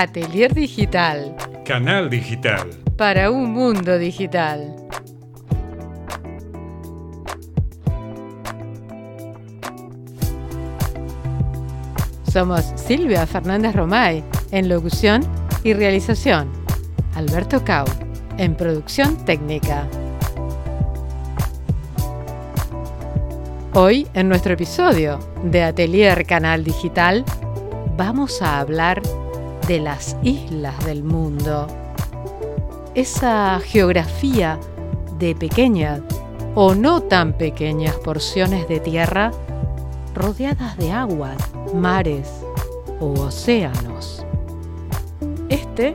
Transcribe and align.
Atelier 0.00 0.54
Digital. 0.54 1.34
Canal 1.64 2.08
Digital. 2.08 2.70
Para 2.96 3.32
un 3.32 3.50
mundo 3.50 3.98
digital. 3.98 4.76
Somos 12.32 12.72
Silvia 12.76 13.26
Fernández 13.26 13.74
Romay 13.74 14.22
en 14.52 14.68
locución 14.68 15.22
y 15.64 15.72
realización. 15.72 16.48
Alberto 17.16 17.64
Cau 17.64 17.86
en 18.36 18.54
producción 18.54 19.16
técnica. 19.24 19.88
Hoy, 23.74 24.06
en 24.14 24.28
nuestro 24.28 24.52
episodio 24.52 25.18
de 25.42 25.64
Atelier 25.64 26.24
Canal 26.24 26.62
Digital, 26.62 27.24
vamos 27.96 28.40
a 28.42 28.60
hablar 28.60 29.02
de 29.68 29.80
las 29.80 30.16
islas 30.22 30.82
del 30.86 31.04
mundo. 31.04 31.66
Esa 32.94 33.60
geografía 33.60 34.58
de 35.18 35.34
pequeñas 35.34 36.00
o 36.54 36.74
no 36.74 37.02
tan 37.02 37.34
pequeñas 37.34 37.94
porciones 37.96 38.66
de 38.66 38.80
tierra 38.80 39.30
rodeadas 40.14 40.78
de 40.78 40.90
aguas, 40.90 41.36
mares 41.74 42.30
o 42.98 43.12
océanos. 43.12 44.24
Este 45.50 45.94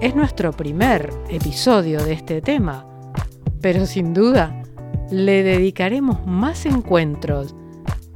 es 0.00 0.16
nuestro 0.16 0.52
primer 0.52 1.14
episodio 1.28 2.02
de 2.04 2.14
este 2.14 2.42
tema, 2.42 2.84
pero 3.60 3.86
sin 3.86 4.14
duda 4.14 4.62
le 5.12 5.44
dedicaremos 5.44 6.26
más 6.26 6.66
encuentros 6.66 7.54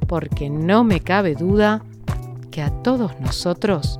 porque 0.05 0.49
no 0.49 0.83
me 0.83 0.99
cabe 0.99 1.33
duda 1.33 1.81
que 2.51 2.61
a 2.61 2.71
todos 2.83 3.17
nosotros 3.21 3.99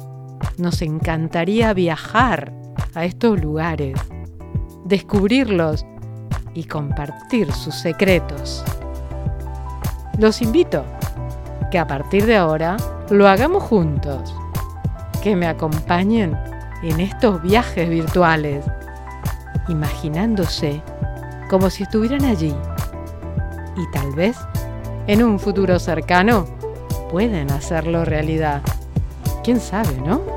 nos 0.58 0.82
encantaría 0.82 1.74
viajar 1.74 2.52
a 2.96 3.06
estos 3.06 3.40
lugares, 3.40 4.00
descubrirlos 4.86 5.86
y 6.54 6.64
compartir 6.64 7.52
sus 7.52 7.76
secretos. 7.76 8.64
Los 10.18 10.42
invito 10.42 10.84
que 11.70 11.78
a 11.78 11.86
partir 11.86 12.26
de 12.26 12.38
ahora 12.38 12.78
lo 13.10 13.28
hagamos 13.28 13.64
juntos, 13.64 14.36
que 15.22 15.36
me 15.36 15.48
acompañen 15.48 16.38
en 16.82 17.00
estos 17.00 17.42
viajes 17.42 17.90
virtuales, 17.90 18.66
imaginándose 19.68 20.82
como 21.50 21.70
si 21.70 21.84
estuvieran 21.84 22.26
allí 22.26 22.56
y 23.76 23.92
tal 23.92 24.12
vez 24.14 24.38
en 25.08 25.24
un 25.24 25.40
futuro 25.40 25.80
cercano 25.80 26.46
pueden 27.12 27.52
hacerlo 27.52 28.04
realidad. 28.06 28.62
¿Quién 29.44 29.60
sabe, 29.60 30.02
no? 30.02 30.37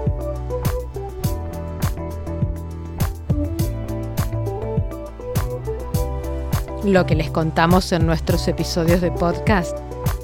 Lo 6.85 7.05
que 7.05 7.15
les 7.15 7.31
contamos 7.31 7.93
en 7.93 8.07
nuestros 8.07 8.49
episodios 8.49 9.03
de 9.03 9.13
podcast 9.13 9.77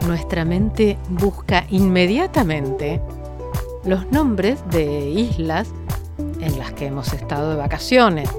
nuestra 0.07 0.45
mente 0.45 0.97
busca 1.09 1.65
inmediatamente 1.69 3.01
los 3.83 4.09
nombres 4.13 4.63
de 4.69 5.09
islas 5.09 5.67
en 6.39 6.57
las 6.57 6.71
que 6.71 6.85
hemos 6.85 7.11
estado 7.11 7.49
de 7.49 7.57
vacaciones 7.57 8.29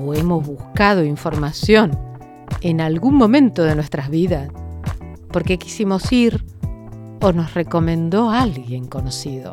o 0.00 0.14
hemos 0.14 0.46
buscado 0.46 1.04
información 1.04 1.90
en 2.62 2.80
algún 2.80 3.16
momento 3.16 3.64
de 3.64 3.74
nuestras 3.74 4.08
vidas 4.08 4.48
porque 5.30 5.58
quisimos 5.58 6.10
ir 6.10 6.42
o 7.20 7.32
nos 7.32 7.52
recomendó 7.52 8.30
alguien 8.30 8.86
conocido 8.86 9.52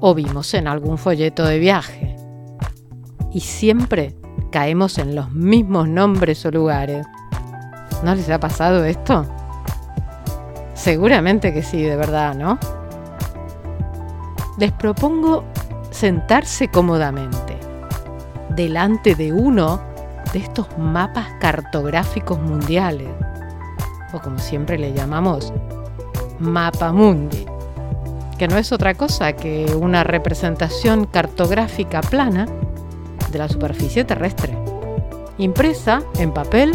o 0.00 0.14
vimos 0.14 0.54
en 0.54 0.68
algún 0.68 0.96
folleto 0.96 1.44
de 1.44 1.58
viaje. 1.58 2.16
Y 3.30 3.40
siempre 3.40 4.14
caemos 4.50 4.98
en 4.98 5.14
los 5.14 5.30
mismos 5.32 5.88
nombres 5.88 6.44
o 6.46 6.50
lugares. 6.50 7.06
¿No 8.02 8.14
les 8.14 8.28
ha 8.30 8.38
pasado 8.38 8.84
esto? 8.84 9.26
Seguramente 10.74 11.52
que 11.52 11.62
sí, 11.62 11.82
de 11.82 11.96
verdad, 11.96 12.34
¿no? 12.34 12.58
Les 14.58 14.72
propongo 14.72 15.44
sentarse 15.90 16.68
cómodamente 16.68 17.56
delante 18.50 19.14
de 19.14 19.32
uno 19.32 19.80
de 20.32 20.38
estos 20.40 20.66
mapas 20.78 21.26
cartográficos 21.40 22.40
mundiales, 22.40 23.08
o 24.12 24.20
como 24.20 24.38
siempre 24.38 24.78
le 24.78 24.92
llamamos, 24.92 25.52
Mapa 26.38 26.92
Mundi, 26.92 27.46
que 28.38 28.48
no 28.48 28.58
es 28.58 28.72
otra 28.72 28.94
cosa 28.94 29.32
que 29.34 29.66
una 29.78 30.04
representación 30.04 31.06
cartográfica 31.06 32.00
plana 32.00 32.46
de 33.30 33.38
la 33.38 33.48
superficie 33.48 34.04
terrestre, 34.04 34.56
impresa 35.38 36.02
en 36.18 36.32
papel 36.32 36.72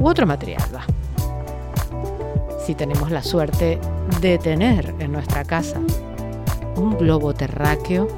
u 0.00 0.08
otro 0.08 0.26
material. 0.26 0.62
Si 2.64 2.74
tenemos 2.74 3.10
la 3.10 3.22
suerte 3.22 3.78
de 4.20 4.38
tener 4.38 4.94
en 4.98 5.12
nuestra 5.12 5.44
casa 5.44 5.80
un 6.76 6.96
globo 6.96 7.34
terráqueo, 7.34 8.08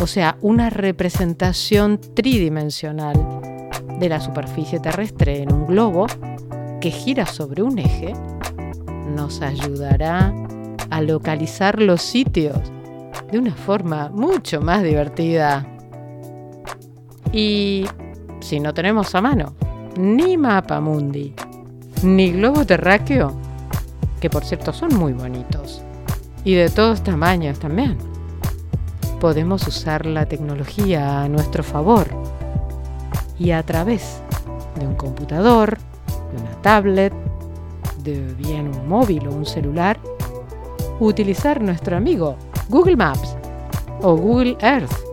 o 0.00 0.06
sea, 0.06 0.36
una 0.40 0.70
representación 0.70 2.00
tridimensional 2.14 3.16
de 3.98 4.08
la 4.08 4.20
superficie 4.20 4.78
terrestre 4.78 5.42
en 5.42 5.52
un 5.52 5.66
globo 5.66 6.06
que 6.80 6.90
gira 6.90 7.26
sobre 7.26 7.62
un 7.62 7.78
eje, 7.78 8.14
nos 9.14 9.42
ayudará 9.42 10.32
a 10.90 11.00
localizar 11.00 11.80
los 11.80 12.02
sitios 12.02 12.58
de 13.30 13.38
una 13.38 13.54
forma 13.54 14.08
mucho 14.10 14.60
más 14.60 14.82
divertida. 14.82 15.66
Y 17.40 17.84
si 18.40 18.58
no 18.58 18.74
tenemos 18.74 19.14
a 19.14 19.20
mano 19.20 19.54
ni 19.96 20.36
mapa 20.36 20.80
mundi, 20.80 21.36
ni 22.02 22.32
globo 22.32 22.66
terráqueo, 22.66 23.32
que 24.18 24.28
por 24.28 24.44
cierto 24.44 24.72
son 24.72 24.96
muy 24.96 25.12
bonitos, 25.12 25.80
y 26.42 26.54
de 26.54 26.68
todos 26.68 27.04
tamaños 27.04 27.60
también 27.60 27.96
podemos 29.20 29.68
usar 29.68 30.04
la 30.04 30.26
tecnología 30.26 31.22
a 31.22 31.28
nuestro 31.28 31.62
favor 31.62 32.08
y 33.38 33.52
a 33.52 33.62
través 33.62 34.20
de 34.74 34.88
un 34.88 34.96
computador, 34.96 35.78
de 36.32 36.42
una 36.42 36.60
tablet, 36.60 37.12
de 38.02 38.20
bien 38.34 38.66
un 38.66 38.88
móvil 38.88 39.28
o 39.28 39.30
un 39.30 39.46
celular, 39.46 39.96
utilizar 40.98 41.62
nuestro 41.62 41.96
amigo 41.96 42.36
Google 42.68 42.96
Maps 42.96 43.36
o 44.02 44.16
Google 44.16 44.56
Earth 44.60 45.07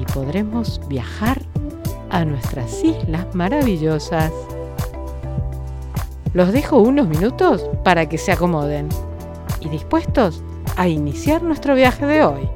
y 0.00 0.04
podremos 0.12 0.80
viajar 0.88 1.42
a 2.10 2.24
nuestras 2.24 2.82
islas 2.82 3.34
maravillosas. 3.34 4.32
Los 6.32 6.52
dejo 6.52 6.78
unos 6.78 7.08
minutos 7.08 7.68
para 7.84 8.08
que 8.08 8.18
se 8.18 8.32
acomoden 8.32 8.88
y 9.60 9.68
dispuestos 9.68 10.42
a 10.76 10.88
iniciar 10.88 11.42
nuestro 11.42 11.74
viaje 11.74 12.06
de 12.06 12.24
hoy. 12.24 12.48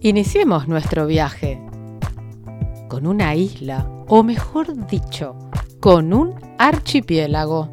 Iniciemos 0.00 0.68
nuestro 0.68 1.06
viaje 1.06 1.62
con 2.88 3.06
una 3.06 3.34
isla, 3.34 3.88
o 4.06 4.22
mejor 4.22 4.86
dicho, 4.86 5.34
con 5.80 6.12
un 6.12 6.34
archipiélago. 6.58 7.70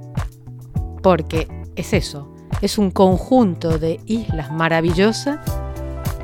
Porque 1.03 1.47
es 1.75 1.93
eso, 1.93 2.30
es 2.61 2.77
un 2.77 2.91
conjunto 2.91 3.79
de 3.79 3.99
islas 4.05 4.51
maravillosas 4.51 5.39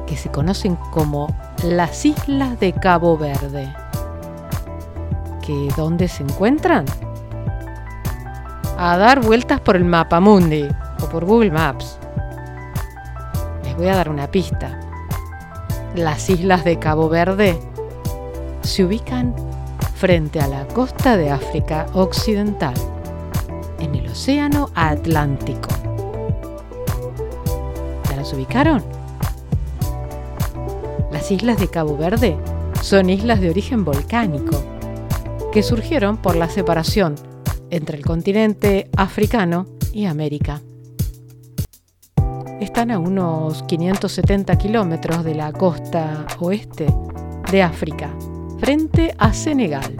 que 0.05 0.15
se 0.15 0.29
conocen 0.29 0.75
como 0.91 1.27
las 1.63 2.05
Islas 2.05 2.59
de 2.59 2.73
Cabo 2.73 3.17
Verde. 3.17 3.73
¿Que 5.41 5.69
dónde 5.75 6.07
se 6.07 6.23
encuentran? 6.23 6.85
A 8.77 8.97
dar 8.97 9.21
vueltas 9.21 9.59
por 9.59 9.75
el 9.75 9.85
mapa 9.85 10.19
mundi 10.19 10.67
o 11.01 11.09
por 11.09 11.25
Google 11.25 11.51
Maps. 11.51 11.97
Les 13.63 13.75
voy 13.75 13.87
a 13.87 13.95
dar 13.95 14.09
una 14.09 14.29
pista. 14.29 14.79
Las 15.95 16.29
islas 16.29 16.63
de 16.63 16.77
Cabo 16.77 17.09
Verde 17.09 17.59
se 18.61 18.85
ubican 18.85 19.33
frente 19.95 20.39
a 20.39 20.47
la 20.47 20.67
costa 20.67 21.17
de 21.17 21.31
África 21.31 21.87
Occidental, 21.93 22.75
en 23.79 23.95
el 23.95 24.07
Océano 24.07 24.69
Atlántico. 24.75 25.76
Las 31.11 31.31
islas 31.31 31.59
de 31.59 31.67
Cabo 31.67 31.97
Verde 31.97 32.37
son 32.81 33.09
islas 33.09 33.41
de 33.41 33.49
origen 33.49 33.83
volcánico, 33.83 34.63
que 35.51 35.63
surgieron 35.63 36.17
por 36.17 36.35
la 36.35 36.49
separación 36.49 37.15
entre 37.69 37.97
el 37.97 38.05
continente 38.05 38.89
africano 38.95 39.65
y 39.91 40.05
América. 40.05 40.61
Están 42.59 42.91
a 42.91 42.99
unos 42.99 43.63
570 43.63 44.57
kilómetros 44.57 45.23
de 45.23 45.35
la 45.35 45.51
costa 45.51 46.25
oeste 46.39 46.87
de 47.51 47.63
África 47.63 48.09
frente 48.59 49.13
a 49.17 49.33
Senegal 49.33 49.95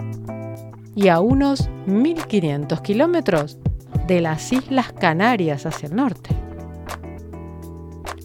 y 0.94 1.08
a 1.08 1.20
unos 1.20 1.68
1.500 1.86 2.82
kilómetros 2.82 3.58
de 4.06 4.20
las 4.20 4.52
Islas 4.52 4.92
Canarias 4.92 5.66
hacia 5.66 5.88
el 5.88 5.96
norte. 5.96 6.47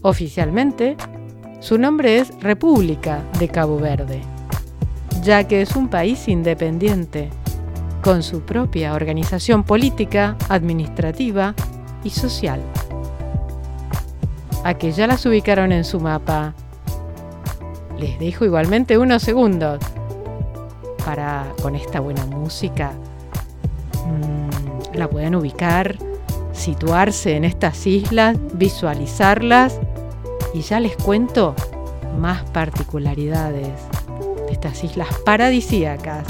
Oficialmente, 0.05 0.97
su 1.61 1.77
nombre 1.77 2.17
es 2.19 2.37
República 2.41 3.21
de 3.39 3.47
Cabo 3.47 3.79
Verde, 3.79 4.19
ya 5.21 5.47
que 5.47 5.61
es 5.61 5.77
un 5.77 5.87
país 5.87 6.27
independiente, 6.27 7.29
con 8.03 8.21
su 8.21 8.41
propia 8.41 8.95
organización 8.95 9.63
política, 9.63 10.35
administrativa 10.49 11.55
y 12.03 12.09
social. 12.09 12.59
A 14.65 14.73
que 14.73 14.91
ya 14.91 15.07
las 15.07 15.25
ubicaron 15.25 15.71
en 15.71 15.85
su 15.85 16.01
mapa. 16.01 16.53
Les 17.97 18.19
dejo 18.19 18.43
igualmente 18.43 18.97
unos 18.97 19.23
segundos 19.23 19.79
para 21.05 21.47
con 21.61 21.77
esta 21.77 22.01
buena 22.01 22.25
música 22.25 22.91
mm, 24.05 24.97
la 24.97 25.09
pueden 25.09 25.35
ubicar, 25.35 25.97
situarse 26.51 27.37
en 27.37 27.45
estas 27.45 27.87
islas, 27.87 28.37
visualizarlas 28.53 29.79
y 30.53 30.61
ya 30.61 30.79
les 30.79 30.95
cuento 30.95 31.55
más 32.19 32.43
particularidades 32.51 33.67
de 34.45 34.51
estas 34.51 34.83
islas 34.83 35.09
paradisíacas. 35.25 36.27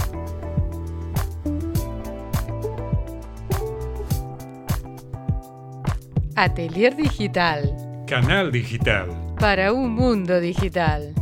Atelier 6.36 6.96
Digital. 6.96 7.76
Canal 8.08 8.52
Digital. 8.52 9.10
Para 9.40 9.72
un 9.72 9.94
mundo 9.94 10.40
digital. 10.40 11.14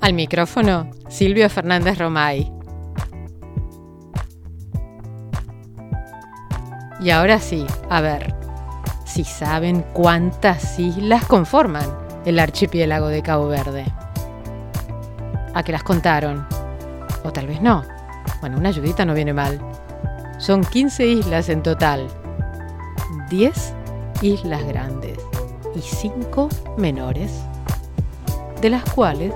Al 0.00 0.14
micrófono, 0.14 0.90
Silvio 1.08 1.48
Fernández 1.50 1.98
Romay. 1.98 2.59
Y 7.00 7.10
ahora 7.10 7.38
sí, 7.38 7.66
a 7.88 8.00
ver, 8.00 8.34
si 9.04 9.24
saben 9.24 9.84
cuántas 9.92 10.78
islas 10.78 11.24
conforman 11.24 11.86
el 12.24 12.38
archipiélago 12.38 13.08
de 13.08 13.22
Cabo 13.22 13.48
Verde. 13.48 13.86
¿A 15.54 15.62
qué 15.62 15.72
las 15.72 15.82
contaron? 15.82 16.46
O 17.24 17.32
tal 17.32 17.46
vez 17.46 17.60
no. 17.62 17.82
Bueno, 18.40 18.58
una 18.58 18.68
ayudita 18.68 19.04
no 19.04 19.14
viene 19.14 19.32
mal. 19.32 19.60
Son 20.38 20.62
15 20.62 21.06
islas 21.06 21.48
en 21.48 21.62
total. 21.62 22.06
10 23.30 23.74
islas 24.22 24.64
grandes 24.66 25.18
y 25.74 25.80
5 25.80 26.48
menores, 26.76 27.42
de 28.60 28.70
las 28.70 28.84
cuales 28.92 29.32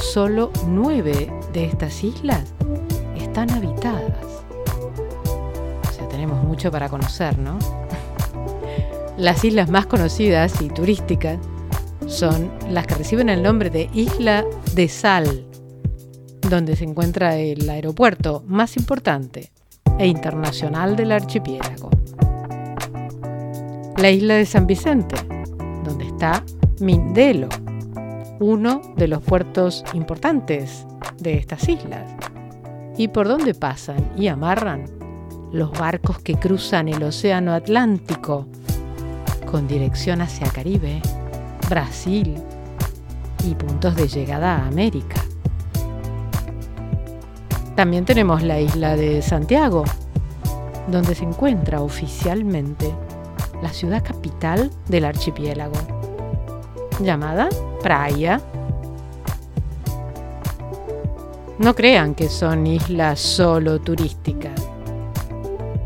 solo 0.00 0.50
nueve 0.66 1.32
de 1.52 1.64
estas 1.64 2.04
islas 2.04 2.52
están 3.16 3.50
habitadas. 3.50 4.31
Tenemos 6.22 6.44
mucho 6.44 6.70
para 6.70 6.88
conocer, 6.88 7.36
¿no? 7.36 7.58
Las 9.16 9.44
islas 9.44 9.68
más 9.68 9.86
conocidas 9.86 10.62
y 10.62 10.68
turísticas 10.68 11.40
son 12.06 12.48
las 12.70 12.86
que 12.86 12.94
reciben 12.94 13.28
el 13.28 13.42
nombre 13.42 13.70
de 13.70 13.90
Isla 13.92 14.44
de 14.76 14.86
Sal, 14.86 15.44
donde 16.48 16.76
se 16.76 16.84
encuentra 16.84 17.34
el 17.38 17.68
aeropuerto 17.68 18.44
más 18.46 18.76
importante 18.76 19.50
e 19.98 20.06
internacional 20.06 20.94
del 20.94 21.10
archipiélago. 21.10 21.90
La 23.96 24.10
isla 24.12 24.34
de 24.34 24.46
San 24.46 24.68
Vicente, 24.68 25.16
donde 25.82 26.06
está 26.06 26.44
Mindelo, 26.78 27.48
uno 28.38 28.80
de 28.96 29.08
los 29.08 29.24
puertos 29.24 29.84
importantes 29.92 30.86
de 31.18 31.34
estas 31.34 31.68
islas. 31.68 32.14
¿Y 32.96 33.08
por 33.08 33.26
dónde 33.26 33.54
pasan 33.54 34.12
y 34.16 34.28
amarran 34.28 35.01
los 35.52 35.70
barcos 35.72 36.18
que 36.18 36.34
cruzan 36.34 36.88
el 36.88 37.02
Océano 37.02 37.52
Atlántico 37.52 38.46
con 39.50 39.68
dirección 39.68 40.22
hacia 40.22 40.48
Caribe, 40.50 41.02
Brasil 41.68 42.34
y 43.44 43.54
puntos 43.54 43.94
de 43.94 44.08
llegada 44.08 44.56
a 44.56 44.66
América? 44.66 45.22
También 47.76 48.04
tenemos 48.04 48.42
la 48.42 48.60
isla 48.60 48.96
de 48.96 49.22
Santiago, 49.22 49.84
donde 50.88 51.14
se 51.14 51.24
encuentra 51.24 51.80
oficialmente 51.80 52.92
la 53.62 53.70
ciudad 53.70 54.02
capital 54.02 54.70
del 54.88 55.04
archipiélago, 55.04 55.78
llamada 57.00 57.48
Praia. 57.82 58.40
No 61.58 61.74
crean 61.74 62.14
que 62.14 62.28
son 62.28 62.66
islas 62.66 63.20
solo 63.20 63.80
turísticas. 63.80 64.71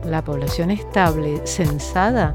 La 0.07 0.25
población 0.25 0.71
estable 0.71 1.47
censada 1.47 2.35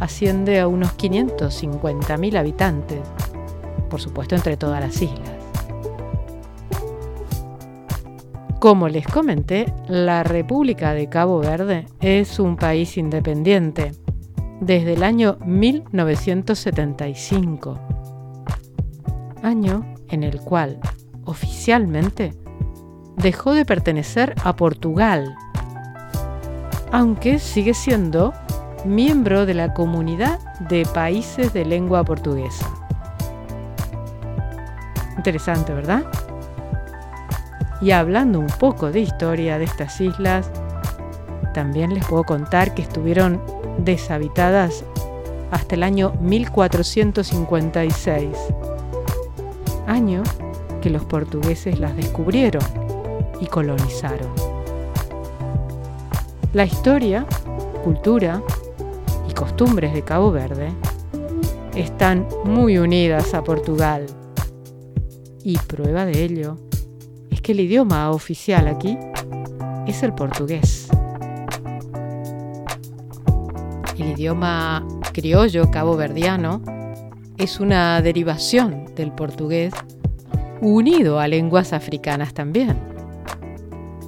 asciende 0.00 0.60
a 0.60 0.68
unos 0.68 0.96
550.000 0.98 2.36
habitantes, 2.36 3.00
por 3.88 4.00
supuesto 4.00 4.34
entre 4.34 4.56
todas 4.56 4.80
las 4.80 5.00
islas. 5.00 5.30
Como 8.58 8.88
les 8.88 9.06
comenté, 9.06 9.72
la 9.88 10.22
República 10.22 10.92
de 10.92 11.08
Cabo 11.08 11.38
Verde 11.38 11.86
es 12.00 12.38
un 12.38 12.56
país 12.56 12.98
independiente 12.98 13.92
desde 14.60 14.92
el 14.92 15.02
año 15.02 15.38
1975 15.46 17.78
año 19.42 19.84
en 20.08 20.22
el 20.22 20.40
cual, 20.40 20.78
oficialmente, 21.24 22.34
dejó 23.16 23.54
de 23.54 23.64
pertenecer 23.64 24.34
a 24.44 24.56
Portugal, 24.56 25.34
aunque 26.92 27.38
sigue 27.38 27.72
siendo 27.74 28.32
miembro 28.84 29.46
de 29.46 29.54
la 29.54 29.72
comunidad 29.74 30.38
de 30.68 30.84
países 30.86 31.52
de 31.52 31.64
lengua 31.64 32.04
portuguesa. 32.04 32.68
Interesante, 35.16 35.72
¿verdad? 35.74 36.04
Y 37.80 37.92
hablando 37.92 38.40
un 38.40 38.46
poco 38.46 38.90
de 38.90 39.00
historia 39.00 39.58
de 39.58 39.64
estas 39.64 40.00
islas, 40.00 40.50
también 41.54 41.94
les 41.94 42.04
puedo 42.06 42.24
contar 42.24 42.74
que 42.74 42.82
estuvieron 42.82 43.40
deshabitadas 43.78 44.84
hasta 45.50 45.74
el 45.74 45.82
año 45.82 46.12
1456 46.20 48.36
año 49.90 50.22
que 50.80 50.88
los 50.88 51.04
portugueses 51.04 51.78
las 51.78 51.94
descubrieron 51.96 52.62
y 53.40 53.46
colonizaron. 53.46 54.49
La 56.52 56.64
historia, 56.64 57.26
cultura 57.84 58.42
y 59.28 59.34
costumbres 59.34 59.94
de 59.94 60.02
Cabo 60.02 60.32
Verde 60.32 60.72
están 61.76 62.26
muy 62.44 62.76
unidas 62.76 63.34
a 63.34 63.44
Portugal 63.44 64.06
y 65.44 65.56
prueba 65.58 66.04
de 66.06 66.24
ello 66.24 66.58
es 67.30 67.40
que 67.40 67.52
el 67.52 67.60
idioma 67.60 68.10
oficial 68.10 68.66
aquí 68.66 68.98
es 69.86 70.02
el 70.02 70.12
portugués. 70.12 70.88
El 73.96 74.10
idioma 74.10 74.84
criollo 75.12 75.70
caboverdiano 75.70 76.62
es 77.38 77.60
una 77.60 78.02
derivación 78.02 78.86
del 78.96 79.12
portugués 79.12 79.72
unido 80.60 81.20
a 81.20 81.28
lenguas 81.28 81.72
africanas 81.72 82.34
también. 82.34 82.76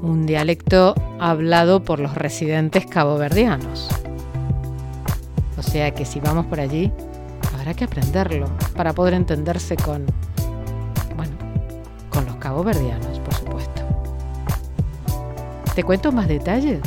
Un 0.02 0.26
dialecto 0.26 0.94
hablado 1.20 1.84
por 1.84 2.00
los 2.00 2.16
residentes 2.16 2.86
caboverdianos. 2.86 3.88
O 5.56 5.62
sea 5.62 5.94
que 5.94 6.04
si 6.04 6.18
vamos 6.18 6.46
por 6.46 6.58
allí, 6.58 6.90
habrá 7.54 7.72
que 7.72 7.84
aprenderlo 7.84 8.48
para 8.74 8.92
poder 8.92 9.14
entenderse 9.14 9.76
con, 9.76 10.04
bueno, 11.16 11.32
con 12.10 12.26
los 12.26 12.34
caboverdianos, 12.36 13.20
por 13.20 13.34
supuesto. 13.34 13.82
¿Te 15.76 15.84
cuento 15.84 16.10
más 16.10 16.26
detalles? 16.26 16.80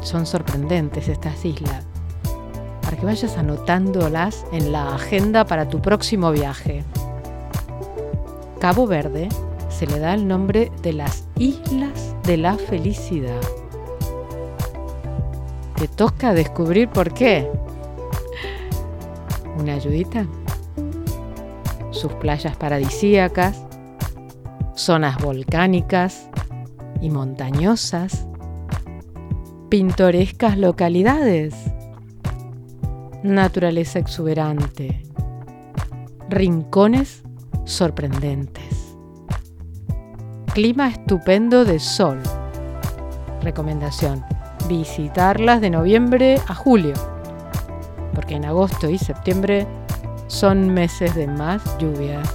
Son 0.00 0.24
sorprendentes 0.24 1.08
estas 1.08 1.44
islas 1.44 1.84
para 2.80 2.96
que 2.96 3.04
vayas 3.04 3.36
anotándolas 3.36 4.46
en 4.52 4.72
la 4.72 4.94
agenda 4.94 5.44
para 5.44 5.68
tu 5.68 5.82
próximo 5.82 6.32
viaje. 6.32 6.82
Cabo 8.58 8.86
Verde 8.86 9.28
se 9.68 9.86
le 9.86 9.98
da 9.98 10.14
el 10.14 10.26
nombre 10.26 10.72
de 10.82 10.94
las 10.94 11.24
Islas 11.36 12.07
de 12.28 12.36
la 12.36 12.58
Felicidad. 12.58 13.40
Te 15.76 15.88
toca 15.88 16.34
descubrir 16.34 16.90
por 16.90 17.14
qué. 17.14 17.50
¿Una 19.58 19.72
ayudita? 19.72 20.26
Sus 21.90 22.12
playas 22.12 22.54
paradisíacas, 22.58 23.64
zonas 24.74 25.16
volcánicas 25.22 26.28
y 27.00 27.08
montañosas, 27.08 28.26
pintorescas 29.70 30.58
localidades 30.58 31.54
naturaleza 33.22 34.00
exuberante, 34.00 35.02
rincones 36.28 37.22
sorprendentes, 37.64 38.87
clima 40.58 40.88
estupendo 40.88 41.64
de 41.64 41.78
sol. 41.78 42.18
Recomendación, 43.42 44.24
visitarlas 44.68 45.60
de 45.60 45.70
noviembre 45.70 46.40
a 46.48 46.54
julio, 46.56 46.94
porque 48.12 48.34
en 48.34 48.44
agosto 48.44 48.90
y 48.90 48.98
septiembre 48.98 49.68
son 50.26 50.74
meses 50.74 51.14
de 51.14 51.28
más 51.28 51.62
lluvias. 51.78 52.28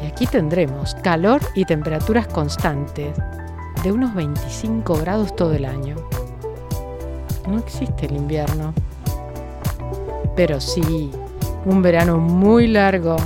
Y 0.00 0.06
aquí 0.06 0.28
tendremos 0.28 0.94
calor 1.02 1.40
y 1.56 1.64
temperaturas 1.64 2.28
constantes 2.28 3.16
de 3.82 3.90
unos 3.90 4.14
25 4.14 4.94
grados 4.98 5.34
todo 5.34 5.54
el 5.54 5.64
año. 5.64 5.96
No 7.48 7.58
existe 7.58 8.06
el 8.06 8.14
invierno. 8.14 8.72
Pero 10.36 10.60
sí, 10.60 11.10
un 11.64 11.82
verano 11.82 12.18
muy 12.18 12.68
largo, 12.68 13.16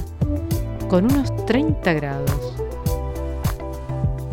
con 0.88 1.04
unos 1.04 1.44
30 1.44 1.92
grados. 1.92 2.56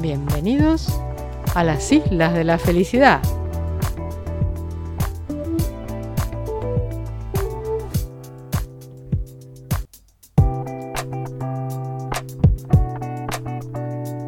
Bienvenidos 0.04 1.00
a 1.56 1.64
las 1.64 1.90
Islas 1.90 2.34
de 2.34 2.44
la 2.44 2.58
Felicidad. 2.58 3.22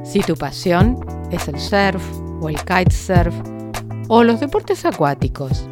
Si 0.05 0.21
tu 0.21 0.35
pasión 0.37 1.05
es 1.29 1.49
el 1.49 1.59
surf 1.59 2.01
o 2.39 2.47
el 2.47 2.55
kitesurf, 2.55 3.35
o 4.07 4.23
los 4.23 4.39
deportes 4.39 4.85
acuáticos. 4.85 5.67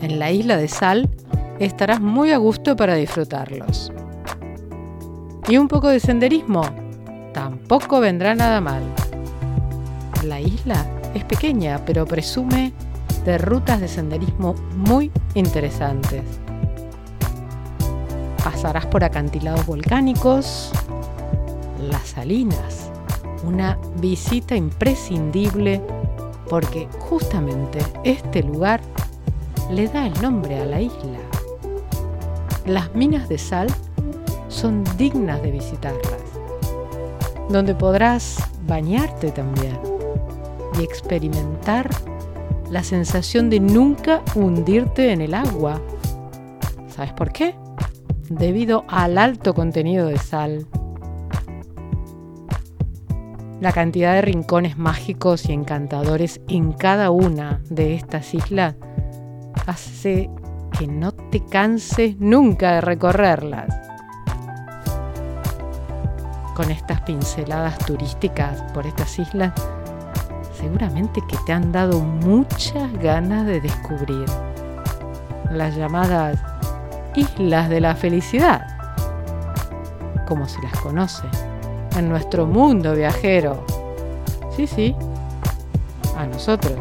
En 0.00 0.18
la 0.18 0.32
isla 0.32 0.56
de 0.56 0.66
Sal 0.66 1.08
estarás 1.60 2.00
muy 2.00 2.32
a 2.32 2.38
gusto 2.38 2.74
para 2.74 2.96
disfrutarlos. 2.96 3.92
Y 5.46 5.58
un 5.58 5.68
poco 5.68 5.86
de 5.86 6.00
senderismo 6.00 6.62
tampoco 7.32 8.00
vendrá 8.00 8.34
nada 8.34 8.60
mal. 8.60 8.82
La 10.22 10.40
isla 10.40 10.86
es 11.14 11.24
pequeña, 11.24 11.84
pero 11.84 12.06
presume 12.06 12.72
de 13.24 13.38
rutas 13.38 13.80
de 13.80 13.88
senderismo 13.88 14.54
muy 14.76 15.10
interesantes. 15.34 16.22
Pasarás 18.44 18.86
por 18.86 19.02
acantilados 19.02 19.66
volcánicos, 19.66 20.70
las 21.80 22.08
salinas, 22.08 22.90
una 23.44 23.76
visita 24.00 24.54
imprescindible 24.54 25.80
porque 26.48 26.88
justamente 27.00 27.80
este 28.04 28.44
lugar 28.44 28.80
le 29.70 29.88
da 29.88 30.06
el 30.06 30.22
nombre 30.22 30.60
a 30.60 30.64
la 30.64 30.80
isla. 30.80 31.18
Las 32.64 32.94
minas 32.94 33.28
de 33.28 33.38
sal 33.38 33.66
son 34.48 34.84
dignas 34.96 35.42
de 35.42 35.50
visitarlas, 35.50 36.22
donde 37.48 37.74
podrás 37.74 38.36
bañarte 38.68 39.32
también 39.32 39.91
y 40.78 40.82
experimentar 40.82 41.90
la 42.70 42.82
sensación 42.82 43.50
de 43.50 43.60
nunca 43.60 44.22
hundirte 44.34 45.12
en 45.12 45.20
el 45.20 45.34
agua. 45.34 45.80
¿Sabes 46.88 47.12
por 47.12 47.32
qué? 47.32 47.54
Debido 48.28 48.84
al 48.88 49.18
alto 49.18 49.54
contenido 49.54 50.06
de 50.06 50.18
sal 50.18 50.66
la 53.62 53.70
cantidad 53.70 54.14
de 54.14 54.22
rincones 54.22 54.76
mágicos 54.76 55.48
y 55.48 55.52
encantadores 55.52 56.40
en 56.48 56.72
cada 56.72 57.12
una 57.12 57.60
de 57.70 57.94
estas 57.94 58.34
islas 58.34 58.74
hace 59.68 60.30
que 60.76 60.88
no 60.88 61.12
te 61.12 61.44
canses 61.44 62.18
nunca 62.18 62.72
de 62.72 62.80
recorrerlas. 62.80 63.72
Con 66.56 66.72
estas 66.72 67.02
pinceladas 67.02 67.78
turísticas 67.78 68.64
por 68.74 68.84
estas 68.84 69.16
islas, 69.20 69.52
seguramente 70.62 71.20
que 71.26 71.36
te 71.44 71.52
han 71.52 71.72
dado 71.72 71.98
muchas 71.98 72.92
ganas 73.00 73.46
de 73.46 73.60
descubrir 73.60 74.26
las 75.50 75.74
llamadas 75.74 76.38
Islas 77.16 77.68
de 77.68 77.80
la 77.80 77.96
Felicidad, 77.96 78.62
como 80.28 80.46
se 80.48 80.62
las 80.62 80.78
conoce 80.78 81.24
en 81.96 82.08
nuestro 82.08 82.46
mundo 82.46 82.94
viajero. 82.94 83.66
Sí, 84.56 84.68
sí, 84.68 84.94
a 86.16 86.26
nosotros, 86.26 86.78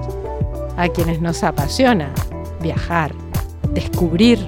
a 0.77 0.87
quienes 0.87 1.19
nos 1.19 1.43
apasiona 1.43 2.09
viajar, 2.61 3.13
descubrir 3.73 4.47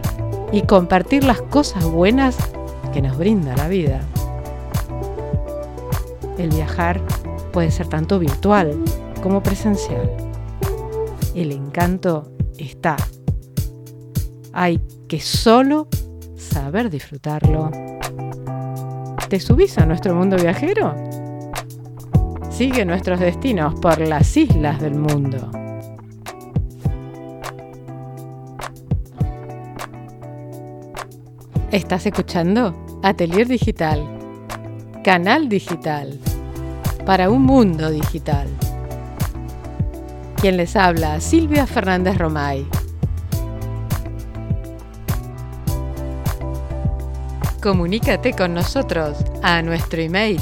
y 0.52 0.62
compartir 0.62 1.24
las 1.24 1.42
cosas 1.42 1.84
buenas 1.86 2.38
que 2.94 3.02
nos 3.02 3.18
brinda 3.18 3.58
la 3.58 3.68
vida. 3.68 4.00
El 6.38 6.52
viajar 6.52 7.02
puede 7.52 7.72
ser 7.72 7.88
tanto 7.88 8.20
virtual 8.20 8.78
como 9.24 9.42
presencial. 9.42 10.12
El 11.34 11.54
encanto 11.54 12.34
está. 12.58 12.98
Hay 14.52 14.82
que 15.08 15.22
solo 15.22 15.88
saber 16.36 16.90
disfrutarlo. 16.90 17.72
¿Te 19.30 19.40
subís 19.40 19.78
a 19.78 19.86
nuestro 19.86 20.14
mundo 20.14 20.36
viajero? 20.36 20.94
Sigue 22.50 22.84
nuestros 22.84 23.22
destinos 23.22 23.80
por 23.80 23.98
las 24.00 24.36
islas 24.36 24.82
del 24.82 24.96
mundo. 24.96 25.50
Estás 31.72 32.06
escuchando 32.06 33.00
Atelier 33.02 33.48
Digital, 33.48 34.06
canal 35.02 35.48
digital, 35.48 36.20
para 37.06 37.32
un 37.32 37.44
mundo 37.44 37.90
digital. 37.90 38.48
Quien 40.44 40.58
les 40.58 40.76
habla, 40.76 41.22
Silvia 41.22 41.66
Fernández 41.66 42.18
Romay. 42.18 42.68
Comunícate 47.62 48.34
con 48.34 48.54
nosotros 48.54 49.20
a 49.42 49.62
nuestro 49.62 50.02
email 50.02 50.42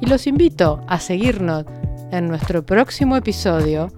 Y 0.01 0.07
los 0.07 0.27
invito 0.27 0.81
a 0.89 0.99
seguirnos 0.99 1.65
en 2.11 2.27
nuestro 2.29 2.65
próximo 2.65 3.17
episodio 3.17 3.89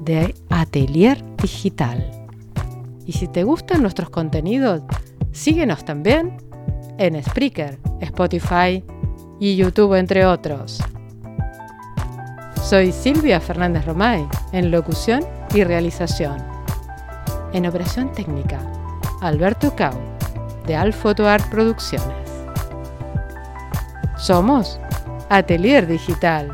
de 0.00 0.34
Atelier 0.50 1.22
Digital. 1.36 2.10
Y 3.04 3.12
si 3.12 3.28
te 3.28 3.44
gustan 3.44 3.82
nuestros 3.82 4.10
contenidos, 4.10 4.82
síguenos 5.32 5.84
también 5.84 6.38
en 6.98 7.22
Spreaker, 7.22 7.78
Spotify 8.00 8.82
y 9.38 9.54
YouTube, 9.56 9.94
entre 9.94 10.26
otros. 10.26 10.82
Soy 12.62 12.90
Silvia 12.90 13.40
Fernández 13.40 13.84
Romay, 13.84 14.26
en 14.52 14.72
locución 14.72 15.24
y 15.54 15.62
realización. 15.62 16.55
En 17.52 17.66
operación 17.66 18.12
técnica, 18.12 18.60
Alberto 19.20 19.74
Cau, 19.76 19.94
de 20.66 20.76
Alfoto 20.76 21.28
Art 21.28 21.48
Producciones. 21.48 22.26
Somos 24.18 24.80
Atelier 25.28 25.86
Digital, 25.86 26.50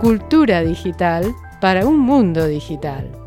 cultura 0.00 0.62
digital 0.62 1.34
para 1.60 1.86
un 1.86 1.98
mundo 1.98 2.46
digital. 2.46 3.23